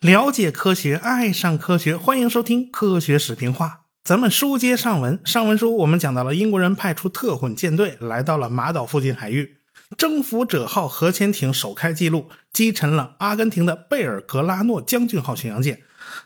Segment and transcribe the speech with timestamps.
[0.00, 3.66] 了解科学，爱上科学，欢迎收听《科学史评话》。
[4.04, 9.56] 咱们书接上文，上文书我们讲到了英国人派出特混舰队来到了马岛附近海域，
[9.96, 15.80] 征服者号核潜艇首开纪录，击沉了阿根廷的贝尔格拉诺将军号巡洋舰，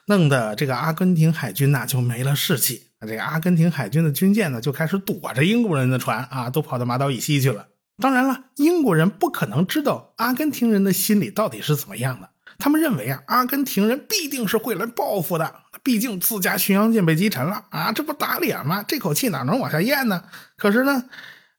[0.06, 2.87] 弄得这个阿根廷海军呐就没了士气。
[3.06, 7.68] 这个阿根廷海军的军舰呢就开始躲着英国人的船啊，都跑到马岛以西去了。
[8.00, 12.30] 当然了，英国人不可能知道阿根廷人的心里到底是怎么样的。
[12.58, 15.54] 他们认为啊，阿根廷人必定是会来报复的。
[15.84, 18.84] 毕竟自家巡洋舰被击沉了啊，这不打脸吗？
[18.86, 20.24] 这口气哪能往下咽呢？
[20.56, 21.04] 可是呢，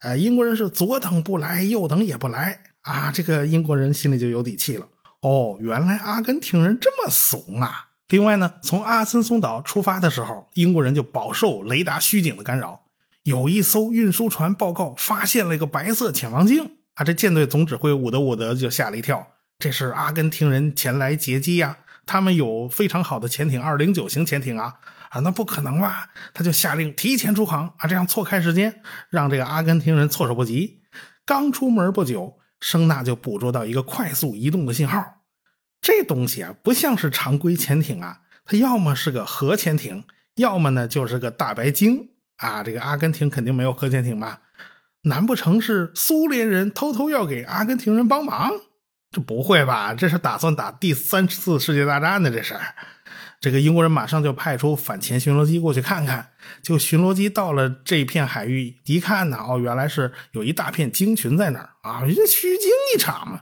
[0.02, 3.12] 呃，英国人是左等不来，右等也不来啊。
[3.14, 4.88] 这个英国人心里就有底气了。
[5.22, 7.89] 哦，原来阿根廷人这么怂啊！
[8.10, 12.82] 另外呢，从阿森松岛出发的时候，英国人就饱受雷达虚警的干扰。
[13.24, 19.28] 有一艘运输船报告发现了一个白色潜望镜啊，这舰队总指挥伍德伍德就吓了一跳。
[19.60, 24.76] 这是阿根廷人前来截击呀，他们有非常好的潜艇，二零九型潜艇啊
[25.10, 26.10] 啊，那不可能吧？
[26.34, 30.82] 他就下令提前出航啊，这样错开时间，让这个阿根廷人措手不及。
[31.26, 35.19] 刚出门不久，声纳就捕捉到一个快速移动的信号，
[35.82, 40.04] 这东西啊，不像是常规潜艇啊，它要么是个核潜艇，
[40.36, 42.64] 要么呢就是个大白鲸啊。
[42.64, 44.42] 这个阿根廷肯定没有核潜艇吧？
[45.04, 48.52] 难不成是苏联人偷偷要给阿根廷人帮忙？
[49.12, 49.94] 这不会吧？
[49.94, 52.30] 这是打算打第三次世界大战呢？
[52.30, 52.54] 这是，
[53.40, 56.32] 这个英国人马上就派出反潜巡逻机过去看看。
[56.62, 63.42] 就巡逻机到了这片海域，一看呢，哦，原来是有一大片鲸群在那儿啊，这虚惊一场嘛。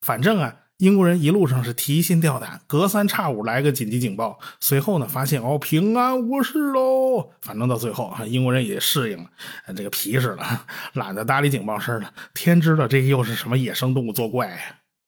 [0.00, 4.36] 反正啊，英国人一路上是提心吊胆，隔三差五来个紧急警报。
[4.58, 7.30] 随后呢，发现哦，平安无事喽。
[7.40, 9.30] 反正到最后啊，英国人也适应了，
[9.76, 12.12] 这个皮实了，懒得搭理警报声了。
[12.34, 14.56] 天知道这又是什么野生动物作怪呀！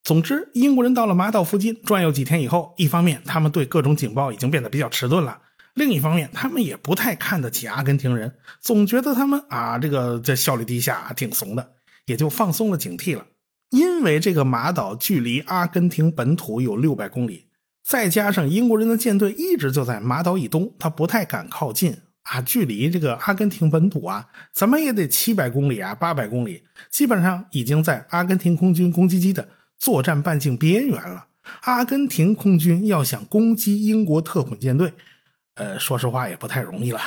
[0.04, 5.38] 总之，英国人到了马岛附近转悠几天以后，一方面他们对各种警报已经变得比较迟钝了，
[5.74, 11.72] 另一方面他们也不太看得起阿根廷人，总觉得他们啊这个这效率低下，挺怂的，
[12.06, 13.24] 也就放松了警惕了。
[13.70, 17.46] 因为这个马岛距离阿根廷本土有六百公里，
[17.82, 22.40] 再加上英国人的舰队一直就在马岛以东，他不太敢靠近啊。
[22.40, 29.48] 距离这个阿根廷本土啊，怎么也得七百公里啊，八百公里，基本上已经在阿根廷空军攻击机的。
[29.76, 31.26] 作战半径边缘了，
[31.62, 34.94] 阿根廷空军要想攻击英国特混舰队，
[35.56, 37.00] 呃，说实话也不太容易了。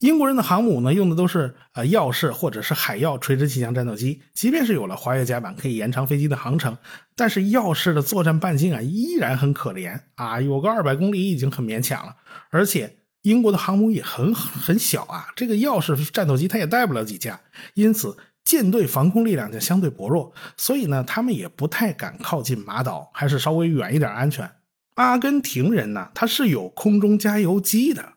[0.00, 6.76] 英国人的航母呢，用的都是呃耀式或者是海耀垂直气象战斗机，即便是有了滑跃甲板可以延长飞机的航程，
[7.16, 12.16] 但是耀式的作战半径啊依然很可怜啊，有个二百公里已经很勉强了。
[12.50, 17.40] 而且英国的航母也很很小啊，这个耀式战斗机它也带不了几架，
[17.74, 18.16] 因此。
[18.44, 24.50] 舰队防空力量就相对薄弱，所以呢，他们也不太敢靠近马岛，还是稍微远一点安全。
[24.96, 28.13] 阿根廷人呢，他是有空中加油机的，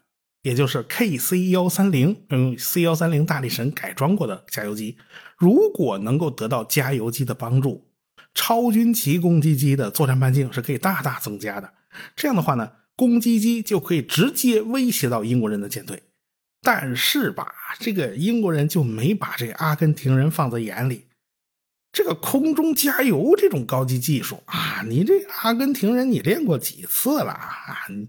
[0.48, 4.98] 也就是 KC 幺三零，嗯 C 幺三零大力神改装过的加油机。
[5.38, 7.90] 如果能够得到加油机的帮助，
[8.34, 11.74] 超军旗攻击机的作战半径是可以大大增加的。
[12.16, 16.04] 这样的话呢，攻击机就可以直接威胁到英国人的舰队。
[16.62, 21.08] 但是吧，这个英国人就没把这阿根廷人放在眼里。
[21.98, 27.76] 这个空中加油这种高级技术啊，你这阿根廷人你练过几次了啊？
[27.90, 28.08] 你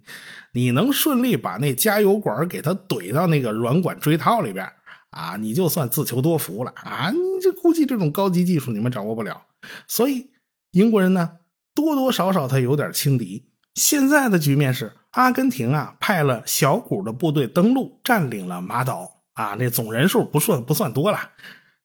[0.53, 4.71] 你能顺利把那加油管给他怼到那个软管锥套里边
[5.09, 5.38] 啊？
[5.38, 7.10] 你就算自求多福了啊！
[7.10, 9.47] 你这估计这种高级技术你们掌握不了。
[9.87, 10.28] 所以
[10.72, 11.38] 英国人呢，
[11.75, 13.47] 多多少少他有点轻敌。
[13.75, 14.93] 现在的局面是。
[15.12, 19.56] 阿根廷啊，派了小股的部队登陆，占领了马岛啊。
[19.59, 21.19] 那总人数不算不算多了，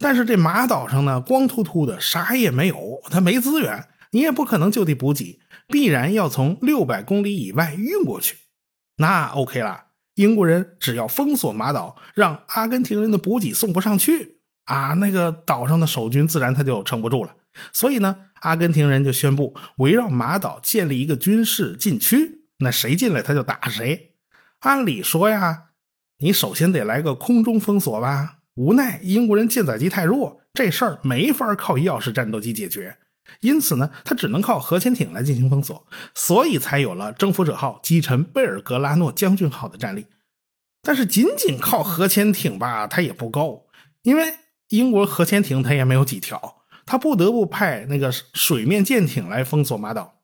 [0.03, 8.35] 但是这马岛上呢，光秃秃的，啥也没有，它没资源，你也不可能就地补给，必然要从六百公里以外运过去。
[8.97, 17.37] 那 OK 了，英国人只要封锁马岛，让阿根廷人的补给送不上去啊，那个岛上的守军自然他就撑不住了。
[17.71, 22.43] 所以呢，阿根廷人就宣布围绕马岛建立一个军事禁区。
[22.57, 24.15] 那谁进来他就打谁。
[24.59, 25.69] 按理说呀，
[26.17, 28.39] 你首先得来个空中封锁吧。
[28.55, 32.97] 无奈英国人舰载机太弱，这事儿没法靠钥匙战斗机解决。
[33.39, 40.05] 因此呢，他只能靠核潜艇来进行封锁，所以才有了征服者号击沉贝尔格拉诺将军号的战例。
[40.83, 43.67] 但是仅仅靠核潜艇吧，它也不够，
[44.03, 44.35] 因为
[44.69, 50.19] 英国核潜艇它也没有几条，他不得不派那个水面舰艇来封锁马岛。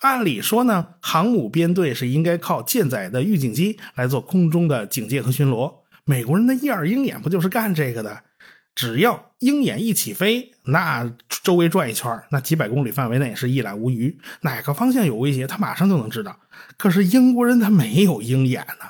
[0.00, 5.77] 按理说呢，航母编队是应该靠舰载的预警机来做空中的警戒和巡逻。
[6.08, 8.22] 美国人的一二鹰眼不就是干这个的？
[8.74, 14.18] 只要鹰眼一起飞，那周围转一圈，那几百公里范围内是一览无余。
[14.40, 16.38] 哪个方向有威胁，他马上就能知道。
[16.78, 18.86] 可是英国人他没有鹰眼呢。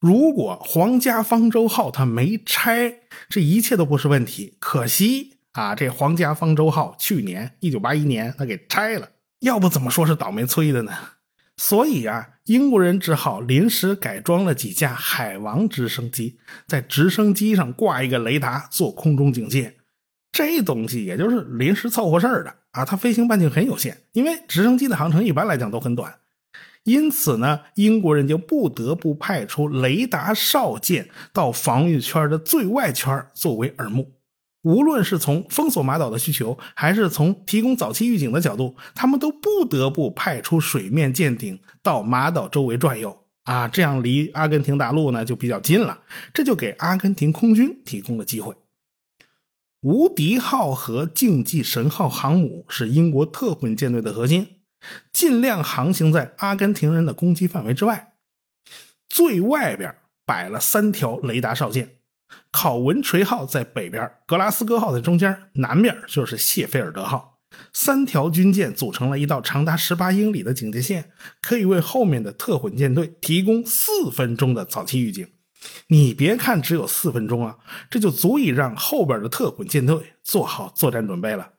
[0.00, 4.56] 如果皇家方舟号他没拆，这一切都不是问题。
[4.58, 10.92] 可惜啊，这皇家方舟号去年一九八一年他给拆了，要不怎么说是倒霉催的呢？
[11.60, 16.38] 所以啊，英国人只好临时改装了几架海王直升机，
[16.68, 19.76] 在直升机上挂一个雷达做空中警戒。
[20.30, 26.14] 这东西也就是临时凑合事儿的啊，它飞行半径很有限，因为直升机的航程一般来讲都很短。
[26.84, 34.12] 因此呢，英国人就不得不派出雷达哨舰到防御圈的最外圈作为耳目。
[34.62, 43.24] 无论是从封锁马岛的需求，还是从提供早期预警的角度，他们都不得不派出水面舰艇到马岛周围转悠。
[43.44, 46.00] 啊，这样离阿根廷大陆呢就比较近了，
[46.34, 48.54] 这就给阿根廷空军提供了机会。
[49.80, 54.56] 无敌号和竞技神号航母是英国特混舰队的核心。
[55.12, 58.12] 尽量航行在阿根廷人的攻击范围之外。
[59.08, 59.94] 最外边
[60.24, 61.97] 摆了三条雷达哨舰，
[62.50, 67.38] 考文垂号在北边，格拉斯哥号在中间，南面就是谢菲尔德号。
[67.72, 71.10] 三条军舰组成了一道长达十八英里的警戒线，
[71.40, 75.26] 可以为后面的特混舰队提供四分钟的早期预警。
[75.88, 77.56] 你别看只有四分钟啊，
[77.90, 81.54] 这就足以让后边的特混舰队做好作战准备了。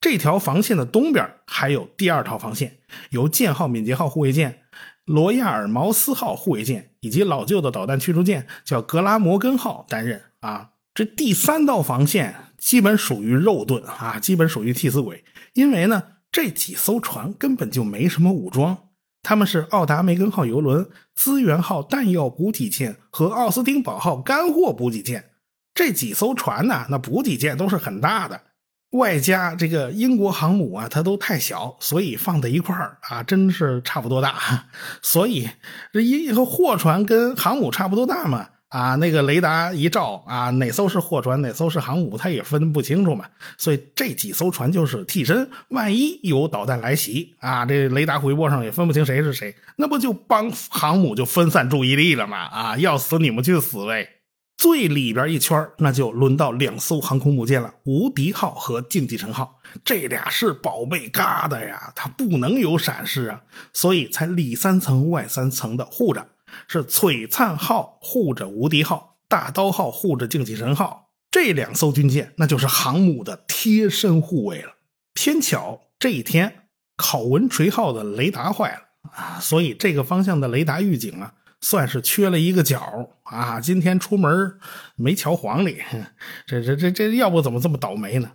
[0.00, 2.78] 这条防线的东边还有第二套防线，
[3.10, 4.60] 由舰号敏捷号护卫舰、
[5.08, 10.22] 罗亚尔茅斯号护卫舰以及老旧的导弹驱逐舰叫格拉摩根号担任。
[10.40, 15.24] 啊，这第三道防线基本属于肉盾啊，基本属于替死鬼，
[15.54, 18.76] 因为呢，这几艘船根本就没什么武装，
[19.22, 25.30] 他们是奥达梅根号游轮、资源号弹药补给舰和奥斯汀堡号干货补给舰。
[25.74, 28.42] 这几艘船呢，那补给舰都是很大的。
[28.92, 34.66] 外加这个英国航母啊，它都太小，所以放在一块儿啊，真是差不多大。
[35.02, 35.48] 所以
[35.92, 43.26] 这一个货船跟航母差不多大嘛，啊，那个雷达一照啊，哪艘是货船，哪艘是航母，它也分不清楚嘛。
[43.58, 52.38] 所以这几艘船就是替身，万一有导弹来袭啊，这雷达回波上也分不清谁是谁，那不就帮航母就分散注意力了吗？
[52.38, 54.08] 啊，要死你们去死呗！
[54.58, 66.26] 最里边一圈那就轮到两艘航空母舰了，无敌号和竞技神号，这俩是宝贝疙瘩呀，它不能有闪失啊，所以才里三层外三层的护着。
[66.66, 74.72] 是璀璨号护着无敌号，大刀号护着竞技神号，这两艘军舰那就是航母的贴身护卫了。
[75.14, 76.64] 偏巧这一天，
[76.96, 81.34] 考文垂号的雷达坏了啊，所以这个方向的雷达预警啊。
[81.60, 83.60] 算是缺了一个角啊！
[83.60, 84.58] 今天出门
[84.96, 85.82] 没瞧黄历，
[86.46, 88.30] 这这这这要不怎么这么倒霉呢？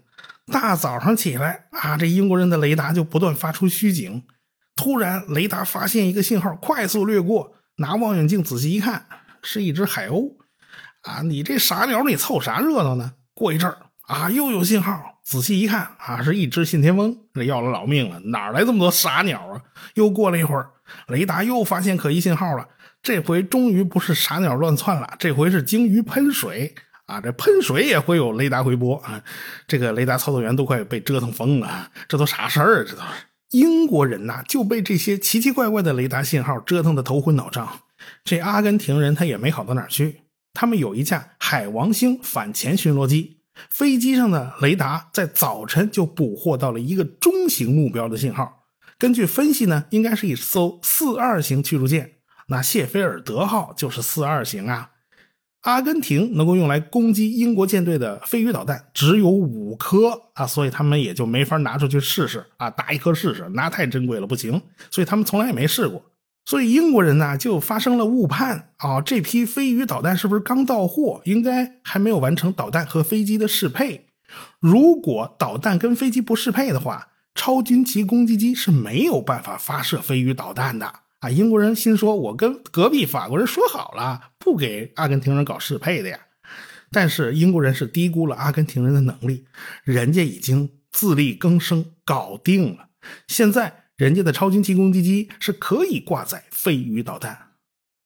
[0.52, 4.24] 大早上起来啊，这英国人的雷达就不断发出虚警。
[4.76, 9.06] 突然，雷达发现一个信号，快速掠过，拿望远镜仔细一看，
[9.42, 10.36] 是一只海鸥。
[11.02, 13.14] 啊，你这傻鸟，你凑啥热闹呢？
[13.34, 18.20] 过一阵儿啊，又有信号，仔细一看啊，是一只信天翁，这要了老命了！
[18.26, 19.62] 哪来这么多傻鸟啊？
[19.96, 20.72] 又过了一会儿，
[21.08, 22.68] 雷达又发现可疑信号了。
[23.04, 26.74] 这回终于不是傻鸟乱窜了，这回是鲸鱼喷水
[27.06, 27.20] 啊！
[27.20, 29.22] 这喷水也会有雷达回波啊！
[29.68, 32.86] 这个雷达操作员都快被折腾疯了，这都啥事儿啊？
[32.88, 33.08] 这都是
[33.52, 37.82] 英国人呐，就被这些奇奇怪怪的雷达信号折腾的头昏脑胀。
[38.24, 40.22] 这阿根廷人他也没好到哪儿去，
[40.54, 48.64] 他们有一架海王星反潜巡逻机，飞机上的雷达在早晨就捕获到了一个中型目标的信号。
[48.98, 52.13] 根据分析呢，应该是一艘四二型驱逐舰。
[52.48, 54.92] 那谢菲尔德号就是四二型啊，
[55.62, 66.04] 阿根廷能够用来攻击英国舰队的飞鱼导弹只有五颗啊，所以他们也就没法拿出去试试啊，打一颗试试，那太珍贵了不行，所以他们从来也没试过。
[66.46, 71.22] 所以英国人呢就发生了误判啊，这批飞鱼导弹是不是刚到货？
[71.24, 74.08] 应该还没有完成导弹和飞机的适配。
[74.60, 81.03] 如果导弹跟飞机不适配的话，超军旗攻击机是没有办法发射飞鱼导弹的。
[81.24, 81.30] 啊！
[81.30, 86.20] 英国人心说：“我跟隔壁法国人说好了，不给阿根廷人搞适配的呀。”
[86.92, 89.46] 但是英国人是低估了阿根廷人的能力，
[89.86, 92.90] 人家已经自力更生搞定了。
[93.28, 97.54] 现在人家的超军旗攻击机是可以挂载飞鱼导弹，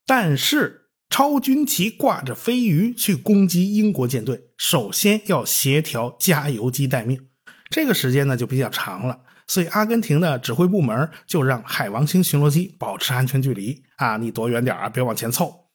[0.06, 7.28] 但是超军旗挂着飞鱼去攻击英国舰队，首先要协调加油机待命，
[7.70, 9.22] 这个时间呢就比较长了。
[9.48, 15.68] 所以，阿根廷的指挥部门就让海王星巡逻机保持安全距离啊，你躲远点啊，别往前凑。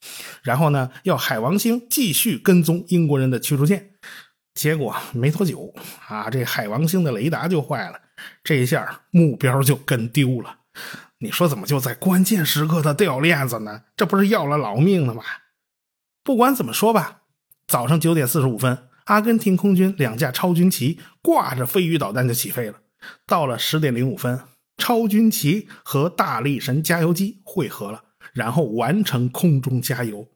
[0.43, 3.91] 然后呢，要海王星继续跟踪英国人的驱逐舰。
[4.55, 5.73] 结果没多久
[6.07, 7.99] 啊，这海王星的雷达就坏了，
[8.45, 10.57] 这一下目标就跟丢了。
[11.21, 13.85] 你说怎么就在关键时刻他掉链子呢？
[13.97, 15.23] 这不是要了老命了吗？
[16.23, 17.23] 不管怎么说吧，
[17.67, 22.82] 早上九点四十五分，阿根廷空军两架超军旗挂着飞鱼导弹就起飞了。
[23.27, 24.41] 到了十点零五分，
[24.77, 30.29] 超军旗和大力神加油机汇合了，然后完成空中加油。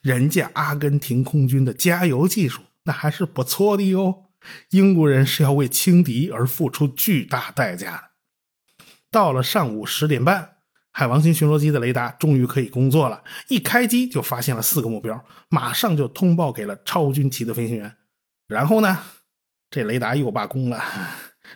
[0.00, 4.26] 人家阿根廷空军的加油技术那还是不错的哟。
[4.70, 8.02] 英国人是要为轻敌而付出巨大代价的。
[9.10, 10.58] 到了上午十点半，
[10.92, 13.24] 海王星巡逻机的雷达终于可以工作了。
[13.48, 17.96] 一开机就发现了四个目标，马上就通报给了超军旗的飞行员。
[18.46, 18.98] 然后呢，
[19.68, 20.80] 这雷达又罢工了，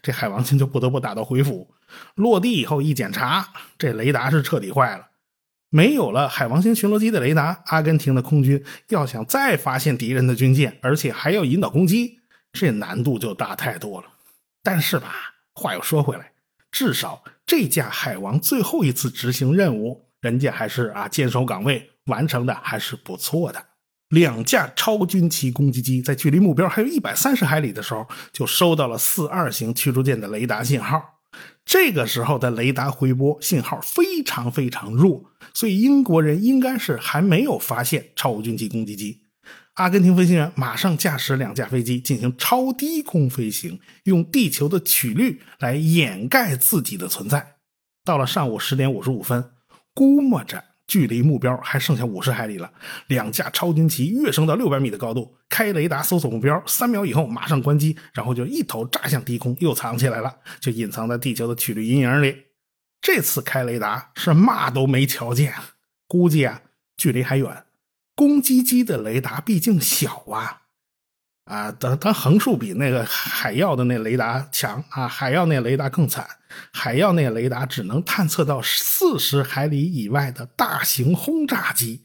[0.03, 1.75] 这海王星就不得不打道回府。
[2.15, 5.09] 落地以后一检查，这雷达是彻底坏了。
[5.69, 12.21] 没有了海王星巡逻机的雷达，阿根廷的空军要想再发现敌人的军舰，而且还要引导攻击，
[12.53, 14.09] 这难度就大太多了。
[14.63, 15.15] 但是吧，
[15.55, 16.33] 话又说回来，
[16.73, 23.65] 至少这架海王最后一次执行任务，人家还是啊坚守岗位，完成的还是不错的。
[24.11, 31.21] 两架超军旗攻击机在距离目标还有一百三十海里的时候，就收到了四二型驱逐舰的雷达信号。
[31.65, 39.23] 这个时候的雷达回波信号非常非常弱，所以英国人应该是还没有发现超军旗攻击机。
[39.75, 47.55] 阿根廷飞行员马上驾驶两架飞机进行超低空飞行，用地球的曲率来掩盖自己的存在。
[48.05, 49.53] 到了上午十点五十五分，
[49.95, 50.65] 估摸着。
[50.91, 52.73] 距离目标还剩下五十海里了，
[53.07, 62.47] 两架超军旗跃升到六百米的高度，开雷达搜索目标，三秒以后马上关机，然后就一头扎向低空，又藏起来了，就隐藏在地球的曲率阴影里。
[63.01, 65.55] 这次开雷达是嘛都没瞧见，
[66.09, 66.63] 估计啊
[66.97, 67.65] 距离还远，
[68.17, 70.63] 攻击机的雷达毕竟小啊。
[71.51, 75.09] 啊，等它，横竖比那个海耀的那雷达强啊！
[75.09, 76.25] 海耀那雷达更惨，
[76.73, 82.05] 海耀那雷达只能探测到四十海里以外的大型轰炸机，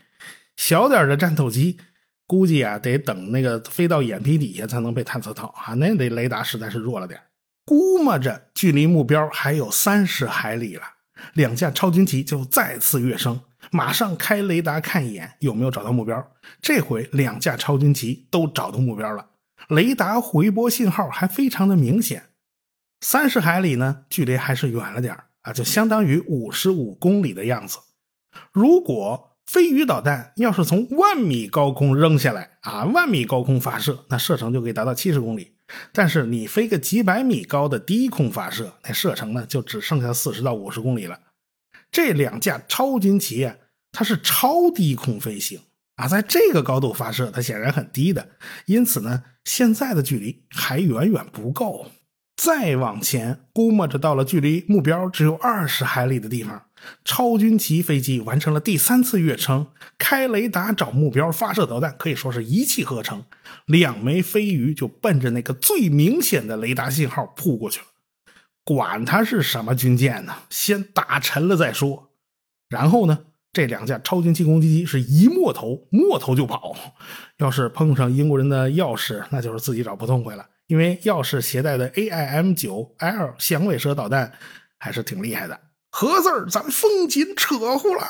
[0.57, 1.77] 小点的战斗机
[2.25, 5.75] 估计啊得等那个飞到眼皮底下才能被探测到啊！
[5.75, 7.21] 那那雷达实在是弱了点
[7.65, 10.81] 估摸着距离目标还有三十海里了，
[11.33, 16.31] 两架超军旗就再次跃升，马上开雷达看一眼有没有找到目标。
[16.59, 19.27] 这回两架超军旗都找到目标了。
[19.69, 22.29] 雷达回波信号还非常的明显，
[23.01, 27.79] 三十海里呢，距离还是远了点啊，就相当于五十五公里的样子。
[28.51, 35.55] 如果飞鱼导弹要是从万米高空扔下来啊，万米高空发射，那射程就可以达到七十公里。
[35.91, 41.19] 但是你飞个几百米高的低空发射，那射程呢就只剩下四十到五十公里了。
[41.91, 43.55] 这两架超军旗啊，
[43.91, 45.59] 它是超低空飞行。
[45.95, 48.29] 啊，在这个高度发射，它显然很低的，
[48.65, 51.91] 因此呢，现在的距离还远远不够。
[52.35, 56.65] 再往前，估摸着到了距离目标只有二十海里的地方，
[57.05, 63.23] 超军旗飞机完成了第三次跃升，开雷达找目标，发射导弹，可以说是一气呵成。
[63.65, 67.85] 两枚飞鱼就奔着那个最明显的雷达信号扑过去了。
[68.65, 72.11] 管它是什么军舰呢，先打沉了再说。
[72.67, 73.19] 然后呢？
[73.55, 76.75] 这两架超军旗攻机是一摸头，摸头就跑。
[77.37, 80.45] 要是碰上英国人的钥匙，那就是自己找不痛快了。
[80.67, 84.33] 因为钥匙携带的 AIM-9L 响尾蛇导弹
[84.77, 85.57] 还是挺厉害的。
[85.89, 88.03] 合字儿，咱风紧扯呼了。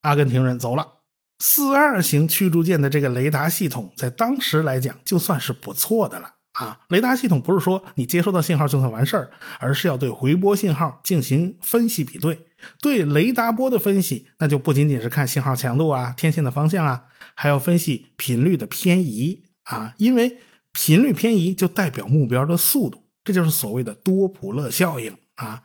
[0.00, 0.94] 阿根廷人走了。
[1.38, 6.34] 四二型驱逐舰的这个雷达系统，在当时来讲就算是不错的了。
[6.52, 12.46] 啊，雷达系统不是说你接收到信号就算完事儿，而是要对回波信号进行分析比对。
[12.80, 19.94] 对雷达波的分析，那就不仅仅是看信号强度啊、天线的方向啊，还要分析频率的偏移啊。
[19.96, 20.38] 因为
[20.72, 25.64] 频率偏移就代表目标的速度，这就是所谓的多普勒效应啊。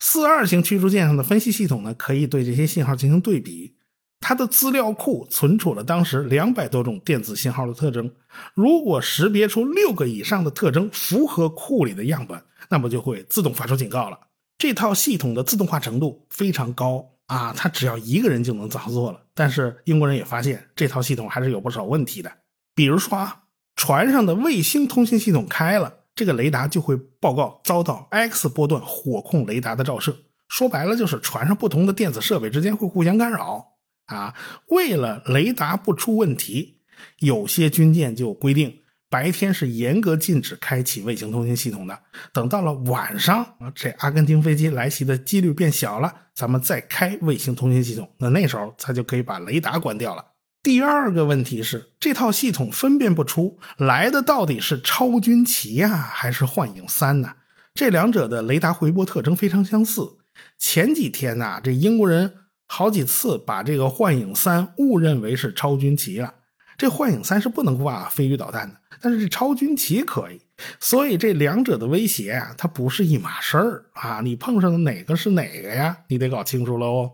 [0.00, 3.74] 四二型驱逐舰上的分析系统呢，可以对这些信号进行对比。
[4.20, 8.10] 它的资料库存储了当时两百多种电子信号的特征，
[8.54, 14.18] 如果识别出六个以上的特征符合库里的样本，那么就会自动发出警告了。
[14.58, 19.20] 这套系统的自动化程度非常高啊，它只要一个人就能操作了。
[19.34, 22.30] 但是英国人也发现这套系统还是有不少问题的，
[22.74, 23.44] 比如说啊，
[23.76, 30.16] 船上的卫星通信系统开了，这个雷达就会报告遭到 X 波段火控雷达的照射，
[30.48, 33.77] 说白了就是船上不同的电子设备之间会互相干扰。
[34.08, 34.34] 啊，
[34.68, 36.80] 为了雷达不出问题，
[37.20, 41.98] 有些军舰就规定白天是严格禁止开启卫星通信系统的。
[42.32, 48.10] 等到了晚上，这阿根廷飞机来袭的几率变小了，咱们再开卫星通信系统。
[48.18, 50.24] 那那时候，它就可以把雷达关掉了。
[50.62, 57.34] 第二个问题是，这套系统分辨不出来的到底是超军旗呀，还是幻影三呢？
[57.74, 60.18] 这两者的雷达回波特征非常相似。
[60.58, 62.34] 前几天呐，这英国人
[62.68, 66.34] 好几次把这个幻影三误认为是超军旗了。
[66.76, 70.40] 这幻影三是不能挂飞鱼导弹的，但是这超军旗可以。
[70.78, 74.20] 所以这两者的威胁啊，它不是一码事儿啊！
[74.22, 75.98] 你碰上的哪个是哪个呀？
[76.08, 77.12] 你得搞清楚了哦。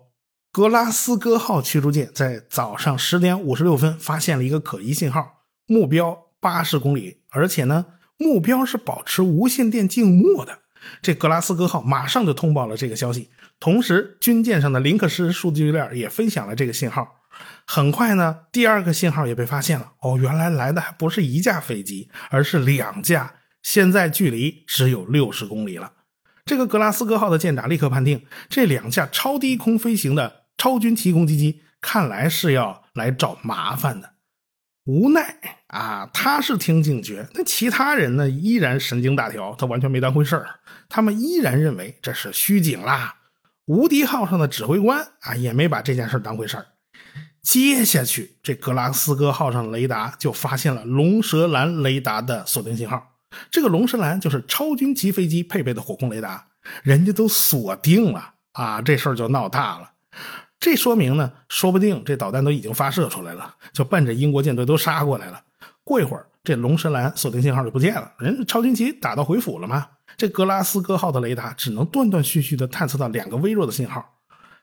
[0.52, 7.86] 格拉斯哥号驱逐舰在早上十点五十六分发现了一个可疑信号，目标八十公里，而且呢，
[8.18, 10.58] 目标是保持无线电静默的。
[11.02, 17.20] 这格拉斯哥号马上就通报了这个消息，同时军舰上的林克斯数据链也分享了这个信号。
[17.66, 19.92] 很快呢，第二个信号也被发现了。
[20.00, 23.34] 哦，原来来的还不是一架飞机，而是两架。
[23.62, 25.92] 现在距离只有六十公里了。
[26.44, 30.44] 这个格拉斯哥号的舰长立刻判定，这两架超低空飞行的。
[30.56, 34.13] 超军旗攻击机看来是要来找麻烦的，
[34.84, 35.36] 无奈
[35.68, 43.16] 啊，他是挺警觉，那其他人呢依然神经大条，他完全没当回事儿，他们依然认为这是虚警啦。
[43.64, 46.66] 无敌号上的指挥官啊也没把这件事当回事儿。
[47.40, 53.16] 接下去，这格拉斯哥号上雷达就发现了龙舌兰雷达的锁定信号，
[53.50, 56.46] 这个龙舌兰就是超军级飞机配备的火控雷达，
[56.82, 59.92] 人家都锁定了啊，这事儿就闹大了。
[60.64, 65.42] 这说明呢，说不定这导弹都已经发射出来了，就奔着英国舰队都杀过来了。
[65.84, 69.88] 过一会儿，这龙舌兰锁定信号就不见了，人超军旗打到回府了吗？
[70.16, 74.14] 这格拉斯哥号的雷达只能断断续续的探测到两个微弱的信号，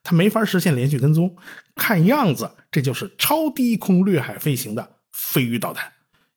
[0.01, 1.35] 它没法实现连续跟踪。
[1.75, 5.91] 看样子，这就是超低空掠海飞行的飞鱼导弹。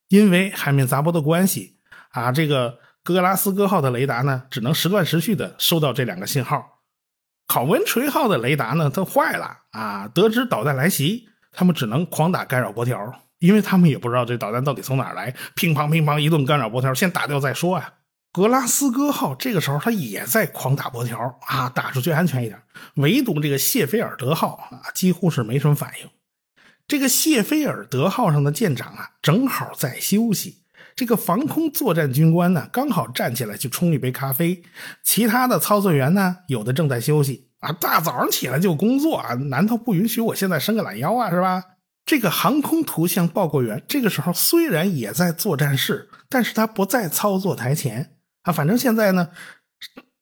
[0.08, 1.78] 因为海面杂波的关系
[2.10, 6.73] 啊，这个格拉斯哥号的雷达呢，只能时断时续的收到这两个信号。
[7.46, 10.08] 考文垂号的雷达呢，它坏了啊！
[10.08, 15.34] 得知导弹来袭，他们只能狂打干扰波条，因为他们也不知道这导弹到底从哪儿来。
[15.54, 17.94] 乒乓乒乓一顿干扰波条，先打掉再说啊！
[18.32, 22.60] 格拉斯哥号这个时候他也在狂打波条啊，打出去安全一点。
[22.94, 26.10] 唯独这个谢菲尔德号啊，几乎是没什么反应。
[26.88, 30.63] 这个谢菲尔德号上的舰长啊，正好在休息。
[30.96, 34.62] 这个防空作战军官呢，刚好站起来去冲一杯咖啡，
[35.02, 37.72] 其他的操作员呢，有的正在休息啊。
[37.72, 41.30] 大早上起来就工作啊，难道不允许我现在伸个懒腰啊？
[41.30, 41.64] 是吧？
[42.06, 48.52] 这个航空图像报告员这个时候虽然也在作战室，但是他不在操作台前啊。
[48.52, 49.30] 反正现在呢，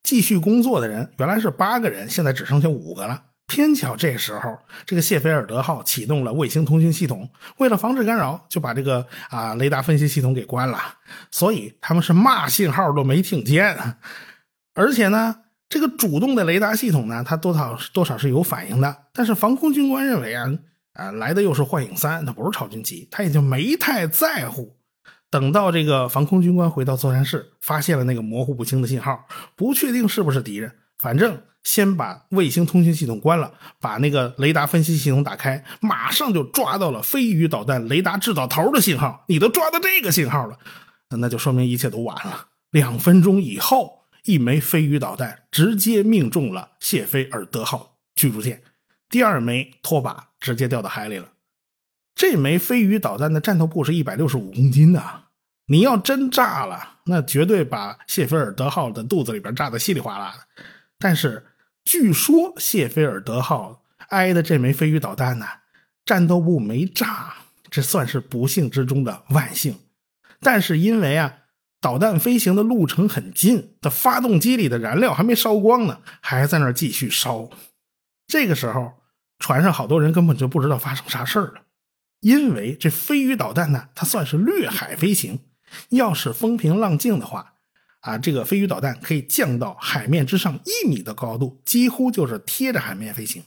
[0.03, 3.25] 继续工作的人原来是八个人，现在只剩下五个了。
[3.53, 10.79] 偏巧这时候，这个谢菲尔德号启动了卫星通讯系统，为了防止干扰，就把这个啊雷达分析系统给关了，
[11.31, 13.77] 所以他们是嘛信号都没听见。
[14.73, 15.37] 而且呢，
[15.69, 19.05] 这个主动的雷达系统呢，它多少多少是有反应的。
[19.13, 20.51] 但是防空军官认为啊
[20.95, 24.79] 啊来的又是幻影三，它不是超军机，他也就没太在乎。
[25.31, 31.43] 等到这个防空军官回到作战室，发现了那个模糊不清的信号，不确定是不是敌人，反正。
[31.65, 39.25] 先把卫星通信系统关了，把那个雷达分析系统打开，马上就抓到了飞鱼导弹雷达制导头的信号。
[39.29, 40.59] 你都抓到这个信号了，
[41.11, 42.49] 那就说明一切都完了。
[42.71, 48.61] 两分钟以后，一枚飞鱼导弹直接命中了谢菲尔德号驱逐舰，
[49.09, 51.29] 第二枚拖把直接掉到海里了。
[52.17, 55.01] 这枚飞鱼导弹的战斗部是一百六十五公斤的，
[55.67, 60.65] 你要真炸了，那绝对把谢菲尔德号的肚子里边炸得稀里哗啦的。
[60.99, 61.47] 但是。
[61.85, 65.47] 据说谢菲尔德号挨的这枚飞鱼导弹呢，
[66.05, 67.35] 战斗部没炸，
[67.71, 69.79] 这算是不幸之中的万幸。
[70.41, 71.39] 但是因为啊，
[71.81, 77.51] 导弹飞行的路程很近，它发动机里的燃料还没烧光呢，还在那继续烧。
[78.27, 78.95] 这个时候，
[79.39, 81.63] 船上好多人根本就不知道发生啥事儿了，
[82.21, 85.41] 因为这飞鱼导弹呢，它算是掠海飞行，
[85.91, 87.52] 要是风平浪静的话。
[88.03, 93.43] 啊，这个飞鱼导弹可以降到海面之上一米的高度，几乎就是贴着海面飞行。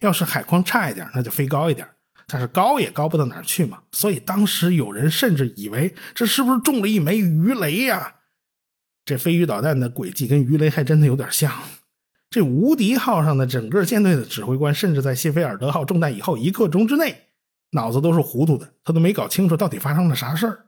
[0.00, 1.88] 要是海况差一点，那就飞高一点，
[2.26, 3.78] 但是高也高不到哪儿去嘛。
[3.92, 8.16] 所以当时有人甚至以为这是不是中了一枚鱼雷呀？
[9.04, 11.52] 这飞鱼导弹的轨迹跟鱼雷还真的有点像。
[12.28, 17.28] 这无敌号上的整个舰队的指挥官，甚至在谢菲尔德号中弹以后一刻钟之内，
[17.72, 20.66] 脑子都是糊涂的，他都没搞清楚到底发生了啥事儿。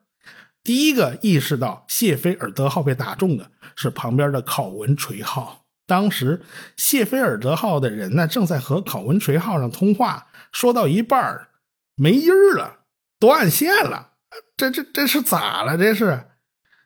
[0.65, 5.65] 第一个意识到谢菲尔德号被打中的是旁边的考文垂号。
[5.87, 6.41] 当时
[6.77, 11.49] 谢菲尔德号的人呢，正在和考文垂号上通话，说到一半
[11.97, 12.79] 没音儿了，
[13.19, 14.13] 断线了。
[14.57, 15.77] 这这这是咋了？
[15.77, 16.27] 这是？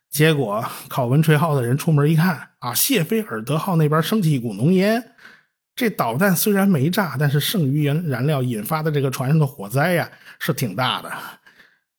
[0.09, 5.13] 结果考文垂号的人出门一看，啊，谢菲尔德号那边升起一股浓烟，
[5.75, 11.13] 这导弹虽然没炸，但是剩余原燃料引发的这个船上的火灾呀，是挺大的。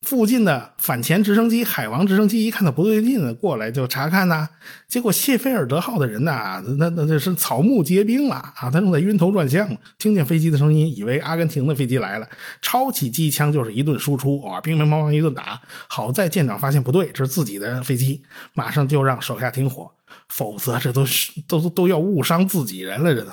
[0.07, 4.47] 附近的反潜直升机海王直升机一看到不对劲，过来就查看呐。
[4.87, 8.53] 结果谢菲尔德号的人呐，那那那是草木皆兵了啊！
[8.55, 9.67] 他正在晕头转向，
[9.97, 12.29] 听见飞机的声音，以为阿根廷的飞机来了，
[12.61, 15.59] 抄起机枪就是一顿输出啊，乒乒乓乓一顿打。
[15.89, 19.91] 好在舰长发现不对，这是自己的飞机，马上就让手下停火，
[20.29, 23.13] 否则这都是都都要误伤自己人了。
[23.13, 23.31] 这都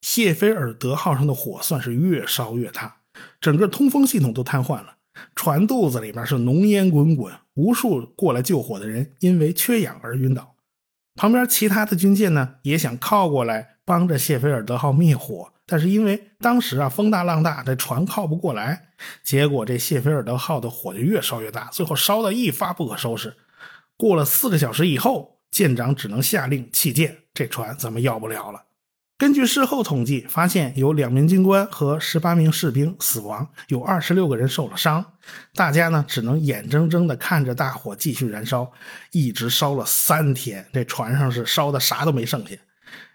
[0.00, 2.96] 谢菲尔德号上的火算是越烧越大，
[3.40, 4.96] 整个通风系统都瘫痪了。
[5.34, 10.54] 船肚子里面是浓烟滚滚，无数过来救火的人因为缺氧而晕倒。
[11.14, 18.90] 旁边其他的军舰呢，也想靠过来帮着谢菲尔德号灭火，但是因为当时啊风大浪大，这船靠不过来，
[19.24, 23.34] 结果这谢菲尔德号的火就越烧越大，最后烧到一发不可收拾。
[23.96, 28.66] 过了四个小时以后，舰长只能下令弃舰，这船咱们要不了了。
[29.18, 35.04] 根据事后统计，发现有两名军官和十八名士兵死亡，有二十六个人受了伤。
[35.56, 38.70] 大家呢只能眼睁睁地看着大火继续燃烧，
[39.10, 40.64] 一直烧了三天。
[40.72, 42.54] 这船上是烧的啥都没剩下。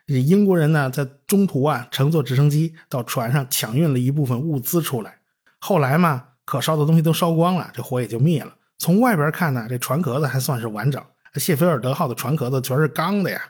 [0.05, 5.19] 这英国人呢在中途啊乘坐直升机到船上抢运了一部分物资出来。
[5.59, 8.53] 后来嘛，可烧的东西都烧光了，这火也就灭了。
[8.77, 11.01] 从外边看呢，这船壳子还算是完整。
[11.35, 13.41] 谢菲尔德号的船壳子全是钢的呀。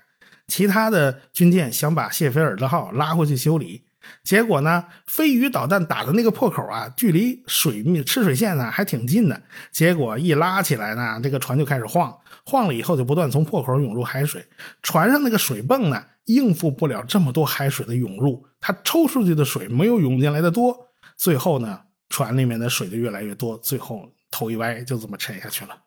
[0.48, 3.86] 其他的军舰想把谢菲尔德号拉回去修理，
[4.24, 9.42] 结果呢，飞鱼导弹打的那个破口啊，距离水面吃水线呢还挺近的。
[9.72, 14.46] 结果一拉起来呢，这个船就开始晃，晃了以后就不断从破口涌入海水。
[14.82, 20.90] 船上那个水泵呢，应付不了这么多海水的涌入，它抽出去的水没有涌进来的多。
[21.16, 21.80] 最后呢，
[22.10, 25.78] 船里面的水就越来越多，最后头一歪就这么沉下去了。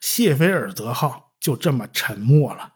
[0.00, 2.74] 谢菲尔德号就这么沉没了。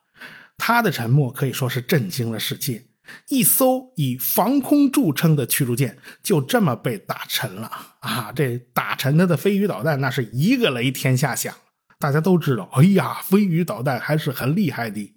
[0.56, 2.86] 他的沉没可以说是震惊了世界，
[3.28, 8.32] 一艘以防空著称的驱逐舰就这么被打沉了啊！
[8.32, 11.54] 这打沉它的飞鱼导弹，那是一个雷天下响。
[11.98, 15.14] 大家都知道，哎呀，飞鱼导弹还是很厉害的。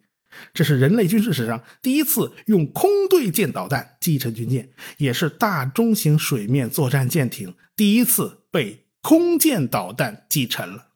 [0.54, 10.90] 这是人类军事史上第一次用空对舰导弹击沉军舰，也是大中型水面作战舰艇第一次被空舰导弹击沉了。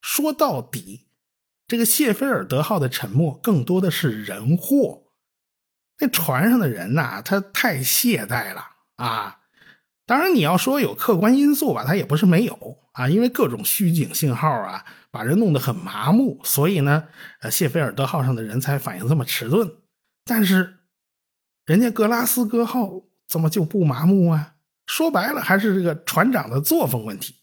[0.00, 1.03] 说到底。
[1.74, 5.06] 这个谢菲尔德号的沉没更多的是人祸，
[5.98, 9.40] 那船上的人呐，他太懈怠了啊！
[10.06, 17.08] 当然，你要说有客观因素吧，他也不是没有啊，因为各种虚警信号啊，把人弄得很麻木，所以呢，
[17.40, 19.68] 呃，谢菲尔德号上的人才反应这么迟钝。
[20.24, 20.78] 但是，
[21.66, 24.54] 人家格拉斯哥号怎么就不麻木啊？
[24.86, 27.34] 说白了，还是这个船长的作风问题。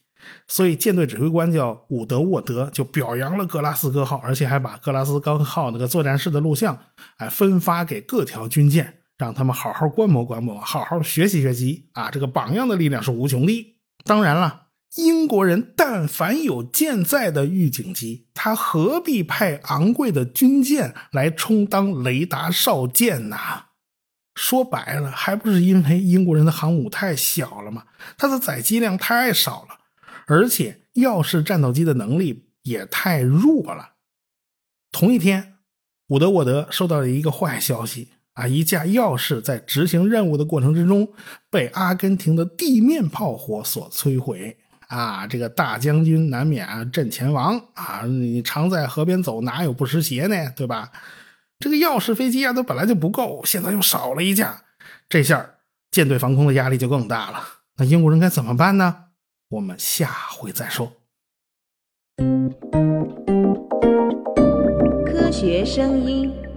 [0.47, 6.77] 所以，舰队指挥官叫伍德沃德就表扬了格拉斯哥号，而且还把格拉斯哥号那个作战室的录像，
[7.17, 12.09] 哎，分发给各条军舰，让他们好好观摩观摩，好好学习学习啊！
[12.11, 13.77] 这个榜样的力量是无穷的。
[14.03, 23.37] 当然了，英国人但凡有舰载的预警机，他何必派昂贵的军舰来充当雷达哨舰呢？
[24.33, 27.83] 说白了，还不是因为英国人的航母太小了吗？
[28.17, 29.80] 它的载机量太少了。
[30.31, 33.95] 而且，耀式战斗机的能力也太弱了。
[34.89, 35.55] 同一天，
[36.07, 38.47] 伍德沃德收到了一个坏消息啊！
[38.47, 41.11] 一架耀式在执行任务的过程之中，
[41.49, 44.55] 被阿根廷的地面炮火所摧毁
[44.87, 45.27] 啊！
[45.27, 48.03] 这个大将军难免啊阵前亡啊！
[48.05, 50.49] 你常在河边走，哪有不湿鞋呢？
[50.55, 50.93] 对吧？
[51.59, 54.61] 这个耀式飞机啊，它本来就不够，现在又少了一架，
[55.09, 55.55] 这下
[55.91, 57.43] 舰队防空的压力就更大了。
[57.75, 59.07] 那英国人该怎么办呢？
[59.51, 60.93] 我们下回再说。
[65.05, 66.50] 科学声音。